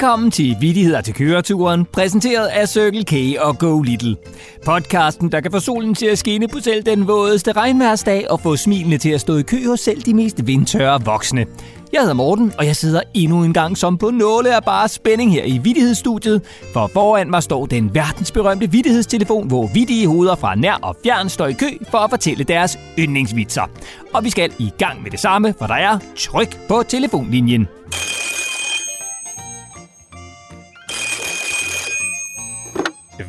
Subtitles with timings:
[0.00, 4.16] Velkommen til Vittigheder til køreturen, præsenteret af Circle K og Go Little.
[4.64, 8.56] Podcasten, der kan få solen til at skinne på selv den vådeste regnværsdag og få
[8.56, 11.46] smilene til at stå i kø hos selv de mest vindtørre voksne.
[11.92, 15.32] Jeg hedder Morten, og jeg sidder endnu en gang som på nåle af bare spænding
[15.32, 16.42] her i Vittighedsstudiet,
[16.72, 21.46] for foran mig står den verdensberømte vittighedstelefon, hvor vittige hoveder fra nær og fjern står
[21.46, 23.70] i kø for at fortælle deres yndlingsvitser.
[24.14, 27.68] Og vi skal i gang med det samme, for der er tryk på telefonlinjen.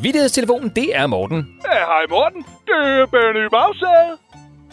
[0.05, 1.39] Vittighedstelefonen, det er Morten.
[1.93, 2.41] Hej Morten.
[2.67, 4.13] Det er Benny Bagsæde.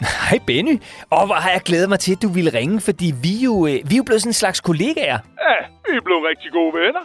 [0.23, 0.75] Hej Benny.
[1.15, 3.77] Og hvor har jeg glædet mig til, at du ville ringe, fordi vi jo, øh,
[3.89, 5.19] vi er jo blevet sådan en slags kollegaer.
[5.47, 7.03] Ja, vi er blevet rigtig gode venner.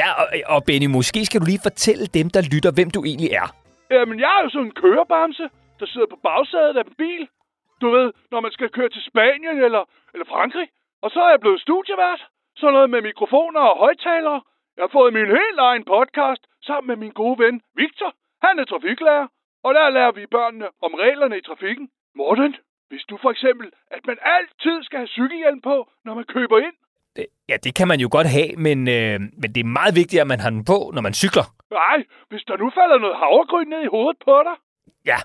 [0.00, 3.30] Ja, og, og Benny, måske skal du lige fortælle dem, der lytter, hvem du egentlig
[3.42, 3.46] er.
[3.94, 5.46] Jamen, jeg er jo sådan en kørebamse,
[5.80, 7.22] der sidder på bagsædet af en bil.
[7.82, 9.82] Du ved, når man skal køre til Spanien eller,
[10.14, 10.68] eller Frankrig.
[11.04, 12.22] Og så er jeg blevet studievært.
[12.60, 14.40] Sådan noget med mikrofoner og højtalere.
[14.76, 18.10] Jeg har fået min helt egen podcast sammen med min gode ven Victor.
[18.46, 19.26] Han er trafiklærer.
[19.64, 21.88] Og der lærer vi børnene om reglerne i trafikken.
[22.16, 22.56] Morten,
[22.88, 26.76] hvis du for eksempel, at man altid skal have cykelhjelm på, når man køber ind.
[27.48, 30.26] Ja, det kan man jo godt have, men, øh, men det er meget vigtigt, at
[30.26, 31.46] man har den på, når man cykler.
[31.70, 31.98] Nej,
[32.30, 34.56] hvis der nu falder noget havregryn ned i hovedet på dig.
[35.10, 35.18] Ja,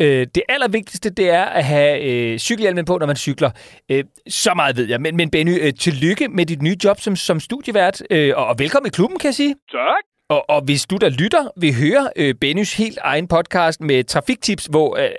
[0.00, 3.50] øh, det allervigtigste, det er at have øh, cykelhjelmen på, når man cykler.
[3.90, 5.00] Øh, så meget ved jeg.
[5.00, 8.54] Men, men Benny, øh, tillykke med dit nye job som, som studievært, øh, og, og
[8.58, 9.54] velkommen i klubben, kan jeg sige.
[9.70, 10.04] Tak.
[10.28, 14.66] Og, og hvis du, der lytter, vil høre øh, Bennys helt egen podcast med trafiktips,
[14.66, 15.10] hvor øh,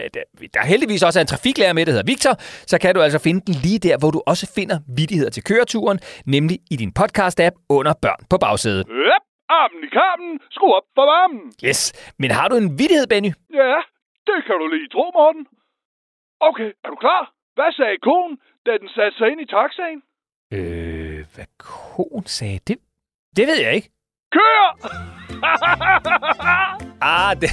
[0.53, 2.33] der, heldigvis også er en trafiklærer med, der hedder Victor,
[2.71, 5.99] så kan du altså finde den lige der, hvor du også finder vittigheder til køreturen,
[6.25, 8.85] nemlig i din podcast-app under Børn på bagsædet.
[8.89, 11.41] Yep, armen i kammen, skru op for varmen.
[11.65, 13.31] Yes, men har du en vittighed, Benny?
[13.53, 13.75] Ja,
[14.27, 15.47] det kan du lige tro, Morten.
[16.39, 17.31] Okay, er du klar?
[17.55, 19.99] Hvad sagde konen, da den satte sig ind i taxaen?
[20.57, 22.59] Øh, hvad konen sagde?
[22.67, 22.77] Det,
[23.37, 23.89] det ved jeg ikke.
[24.31, 24.63] Kør!
[27.01, 27.49] Ah, det,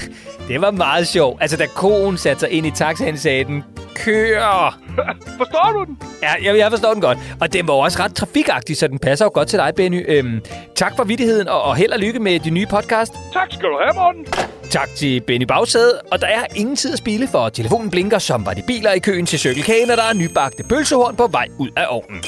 [0.48, 1.42] det var meget sjovt.
[1.42, 3.64] Altså, da konen satte sig ind i taxaen, sagde den,
[3.94, 4.78] kør!
[5.40, 5.98] Forstår du den?
[6.22, 7.18] Ja, jeg, jeg forstår den godt.
[7.40, 10.04] Og den var også ret trafikagtig, så den passer jo godt til dig, Benny.
[10.08, 10.40] Øhm,
[10.74, 13.12] tak for vittigheden, og, og held og lykke med din nye podcast.
[13.32, 14.26] Tak skal du have, Morten.
[14.70, 18.46] Tak til Benny Bagsæde, og der er ingen tid at spille, for telefonen blinker, som
[18.46, 21.46] var de biler i køen til Circle K, når der er nybagte pølsehorn på vej
[21.58, 22.22] ud af ovnen.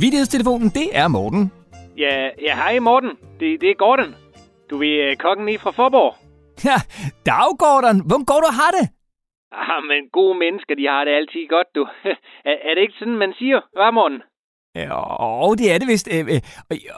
[0.00, 1.52] Vittighedstelefonen, det er Morten.
[1.98, 3.10] Ja, ja hej Morten.
[3.40, 4.14] Det, det er Gordon.
[4.70, 6.14] Du er øh, kokken nede fra Forborg.
[6.64, 6.76] Ja,
[7.26, 8.00] dag, Gordon.
[8.06, 8.88] Hvordan går du har det?
[9.62, 11.88] Ah, men gode mennesker, de har det altid godt, du.
[12.50, 14.22] er, er det ikke sådan, man siger, Morten?
[14.76, 16.08] Jo, det er det vist.
[16.14, 16.40] Øh, øh,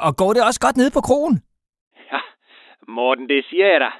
[0.07, 1.35] og- går det også godt nede på krogen?
[2.13, 2.21] Ja,
[2.89, 3.93] Morten, det siger jeg dig.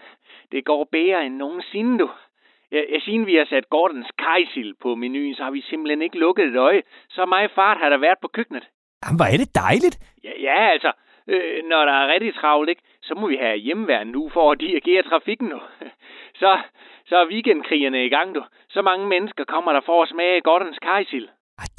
[0.53, 2.11] Det går bedre end nogensinde, du.
[2.73, 6.19] Ja, ja, siden vi har sat Gordons kajsild på menuen, så har vi simpelthen ikke
[6.19, 6.83] lukket et øje.
[7.11, 8.65] Så meget fart har der været på køkkenet.
[9.05, 9.97] Jamen, hvor er det dejligt.
[10.25, 10.93] Ja, ja altså,
[11.29, 14.61] øh, når der er rigtig travlt, ikke, så må vi have hjemmeværende nu for at
[14.61, 15.61] dirigere trafikken nu.
[16.35, 16.59] Så,
[17.09, 18.43] så er weekendkrigerne i gang, du.
[18.75, 21.29] Så mange mennesker kommer der for at smage Gordons kajsild.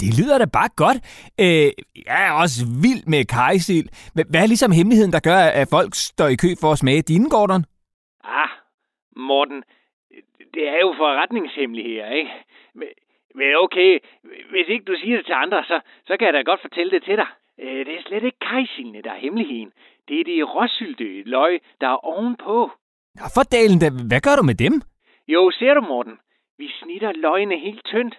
[0.00, 0.98] Det lyder da bare godt.
[1.44, 1.68] Øh,
[2.08, 3.88] jeg er også vild med kajsild.
[4.14, 7.02] Hva- Hvad er ligesom hemmeligheden, der gør, at folk står i kø for at smage
[7.02, 7.62] dine, Gordon?
[8.24, 8.50] Ah,
[9.28, 9.62] Morten,
[10.54, 12.30] det er jo forretningshemmeligheder, ikke?
[12.74, 12.88] Men,
[13.34, 13.90] men okay,
[14.52, 17.02] hvis ikke du siger det til andre, så, så kan jeg da godt fortælle det
[17.04, 17.28] til dig.
[17.62, 19.70] Øh, Det er slet ikke kajsildene, der er hemmeligheden.
[20.08, 22.70] Det er de råsylte løg, der er ovenpå.
[23.18, 23.88] Nå, for dalen da.
[24.10, 24.74] Hvad gør du med dem?
[25.28, 26.18] Jo, ser du, Morten?
[26.58, 28.18] Vi snitter løgene helt tyndt,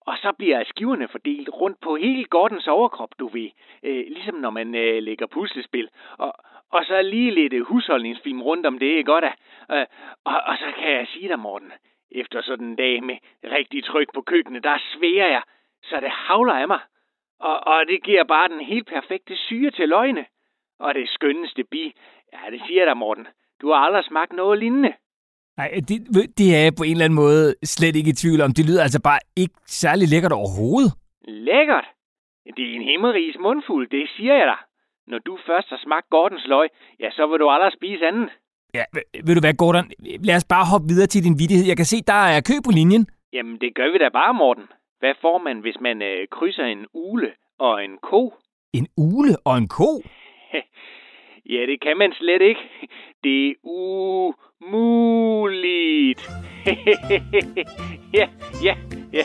[0.00, 3.50] og så bliver skiverne fordelt rundt på hele Gordons overkrop, du ved.
[3.82, 5.88] Øh, ligesom når man øh, lægger puslespil.
[6.18, 6.32] Og,
[6.72, 9.24] og så lige lidt øh, husholdningsfilm rundt om det, ikke godt?
[9.24, 9.32] da?
[9.76, 9.86] Øh,
[10.24, 11.72] og, og så kan jeg sige dig, Morten,
[12.10, 15.42] efter sådan en dag med rigtig tryk på køkkenet, der sværer jeg,
[15.82, 16.80] så det havler af mig.
[17.40, 20.26] Og, og det giver bare den helt perfekte syre til løgne.
[20.78, 21.92] Og det skønneste bi,
[22.32, 23.26] ja, det siger der Morten.
[23.60, 24.94] Du har aldrig smagt noget lignende.
[25.56, 25.96] Nej, det,
[26.38, 28.52] det er jeg på en eller anden måde slet ikke i tvivl om.
[28.52, 30.92] Det lyder altså bare ikke særlig lækkert overhovedet.
[31.24, 31.86] Lækkert.
[32.56, 34.60] Det er en himmelrigs mundfuld, det siger jeg dig.
[35.06, 36.68] Når du først har smagt Gordons løg,
[37.00, 38.30] ja, så vil du aldrig spise andet.
[38.74, 39.90] Ja, ved- ved du hvad, Gordon?
[40.28, 41.66] Lad os bare hoppe videre til din vittighed.
[41.66, 43.06] Jeg kan se, der er kø på linjen.
[43.32, 44.66] Jamen, det gør vi da bare, Morten.
[44.98, 48.34] Hvad får man, hvis man øh, krydser en ule og en ko?
[48.72, 49.90] En ule og en ko.
[51.54, 52.60] Ja, det kan man slet ikke.
[53.24, 53.54] Det er
[54.66, 56.30] umuligt.
[58.18, 58.26] ja,
[58.62, 58.74] ja,
[59.12, 59.22] ja.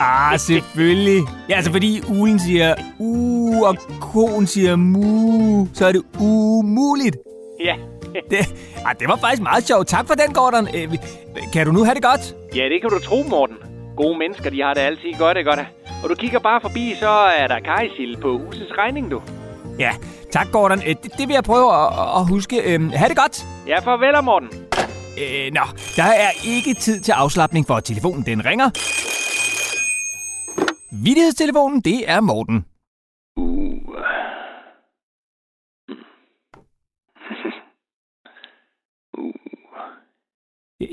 [0.00, 1.22] Ah, selvfølgelig.
[1.48, 7.16] Ja, altså fordi ulen siger u, og koen siger mu, så er det umuligt.
[7.64, 7.76] ja.
[8.30, 8.38] Det,
[8.86, 9.86] ah, det var faktisk meget sjovt.
[9.86, 10.68] Tak for den, Gordon.
[10.74, 10.94] Øh,
[11.52, 12.34] kan du nu have det godt?
[12.56, 13.56] ja, det kan du tro, Morten.
[13.96, 15.60] Gode mennesker, de har det altid godt, ikke godt?
[16.02, 19.22] Og du kigger bare forbi, så er der kajsild på husets regning, du.
[19.78, 19.92] Ja,
[20.30, 20.78] tak Gordon.
[20.78, 21.88] Øh, Det, det vil jeg prøve at,
[22.18, 22.74] at huske.
[22.74, 23.46] Øhm, ha' det godt.
[23.66, 24.48] Ja, farvel, Morten.
[25.22, 25.64] Øh, nå,
[25.96, 28.68] der er ikke tid til afslappning, for telefonen den ringer.
[31.04, 32.64] Vittighedstelefonen, det er Morten.
[33.36, 33.74] Uh.
[39.18, 39.34] uh.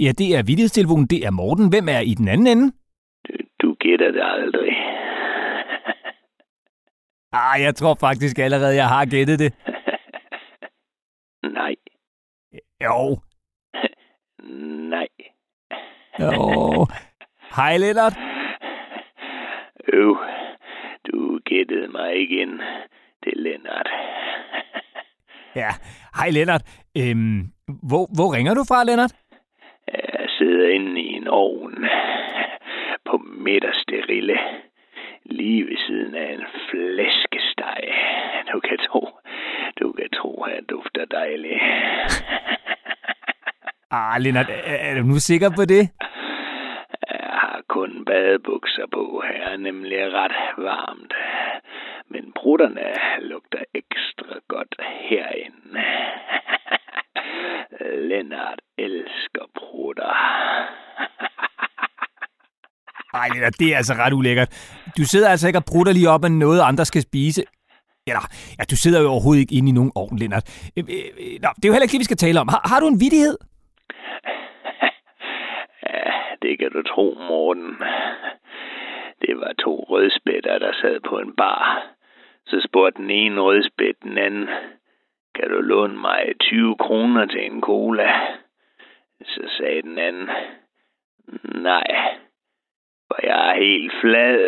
[0.01, 1.69] Ja, det er vittighedstelefonen, det er Morten.
[1.69, 2.71] Hvem er i den anden ende?
[3.27, 4.94] Du, du gætter det aldrig.
[7.37, 9.53] Ah, jeg tror faktisk allerede, jeg har gættet det.
[11.59, 11.75] Nej,
[12.83, 13.17] Jo,
[14.95, 15.07] nej.
[16.19, 16.85] jo.
[17.55, 18.13] Hej, Lennart.
[19.93, 20.17] Øv,
[21.11, 22.49] du gættede mig igen.
[23.23, 23.89] Det er Lennart.
[25.55, 25.69] Ja,
[26.15, 26.61] hej Lennart.
[26.97, 27.39] Øhm,
[27.89, 29.13] hvor, hvor ringer du fra, Lennart?
[29.93, 31.85] Jeg sidder inde i en ovn
[33.09, 34.37] på midterste rille,
[35.45, 37.83] lige ved siden af en flæskesteg.
[38.53, 39.03] Du kan tro,
[39.79, 41.61] du kan tro, at jeg dufter dejligt.
[43.91, 45.83] Ah, Lennart, er, er du nu sikker på det?
[47.11, 51.13] Jeg har kun badebukser på her, er nemlig ret varmt.
[52.09, 52.87] Men brutterne
[53.21, 54.75] lugter ekstra godt
[55.09, 55.83] herinde.
[58.09, 60.13] Lennart elsker brutter.
[63.21, 64.74] Ej, Lennart, det er altså ret ulækkert.
[64.97, 67.43] Du sidder altså ikke og brutter lige op af noget, andre skal spise.
[68.07, 68.23] Eller,
[68.59, 70.45] ja, du sidder jo overhovedet ikke inde i nogen ovn, Lennart.
[70.77, 72.47] Øh, øh, øh, Nå, det er jo heller ikke det, vi skal tale om.
[72.47, 73.37] Har, har du en vidighed?
[75.89, 76.05] Ja,
[76.41, 77.71] det kan du tro, Morten.
[79.21, 81.87] Det var to rødspætter, der sad på en bar.
[82.45, 84.47] Så spurgte den ene rødspæt den anden,
[85.35, 88.09] kan du låne mig 20 kroner til en cola?
[89.25, 90.29] Så sagde den anden,
[91.61, 91.87] nej,
[93.15, 94.39] for jeg er helt flad.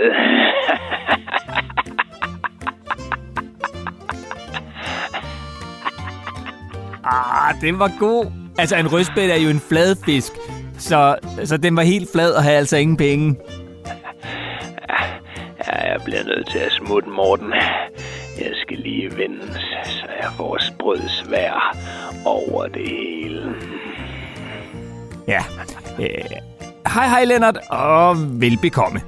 [7.04, 8.32] Ah, den var god.
[8.60, 10.34] Altså, en rødspæt er jo en flad fisk.
[10.78, 13.36] Så, så den var helt flad og havde altså ingen penge.
[15.68, 17.54] Ja, jeg bliver nødt til at smutte, Morten.
[18.40, 19.54] Jeg skal lige vende,
[19.84, 21.78] så jeg får sprød svær
[22.26, 23.56] over det hele.
[25.28, 25.42] Ja.
[26.00, 26.57] Øh,
[26.88, 29.02] hej, hej, Lennart, og velbekomme.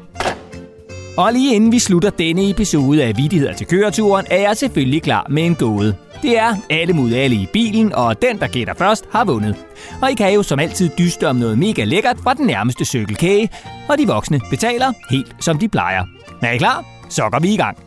[1.17, 5.25] Og lige inden vi slutter denne episode af Vidigheder til køreturen, er jeg selvfølgelig klar
[5.29, 5.95] med en gåde.
[6.21, 9.55] Det er alle mod alle i bilen, og den, der gætter først, har vundet.
[10.01, 13.49] Og I kan jo som altid dyste om noget mega lækkert fra den nærmeste cykelkage,
[13.89, 16.03] og de voksne betaler helt som de plejer.
[16.41, 16.85] Er I klar?
[17.09, 17.77] Så går vi i gang.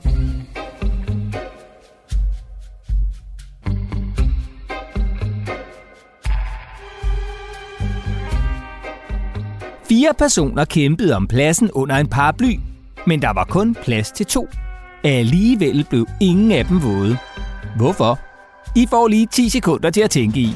[9.93, 12.59] Fire personer kæmpede om pladsen under en paraply,
[13.07, 14.49] men der var kun plads til to.
[15.05, 17.19] Alligevel blev ingen af dem våde.
[17.77, 18.19] Hvorfor?
[18.77, 20.55] I får lige 10 sekunder til at tænke i.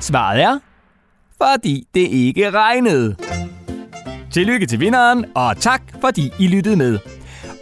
[0.00, 0.58] Svaret er,
[1.42, 3.16] fordi det ikke regnede.
[4.32, 7.13] Tillykke til vinderen, og tak fordi I lyttede med.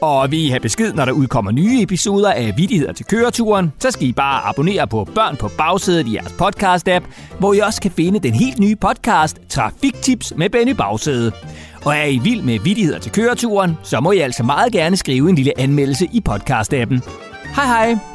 [0.03, 3.91] Og vil I have besked, når der udkommer nye episoder af Vittigheder til køreturen, så
[3.91, 7.05] skal I bare abonnere på Børn på bagsædet i jeres podcast-app,
[7.39, 11.33] hvor I også kan finde den helt nye podcast Trafiktips med Benny Bagsæde.
[11.85, 15.29] Og er I vild med Vittigheder til køreturen, så må I altså meget gerne skrive
[15.29, 17.01] en lille anmeldelse i podcast-appen.
[17.57, 18.12] Hej hej!